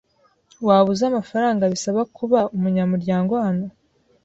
Waba 0.65 0.89
uzi 0.93 1.03
amafaranga 1.11 1.63
bisaba 1.73 2.01
kuba 2.17 2.39
umunyamuryango 2.55 3.33
hano? 3.45 3.67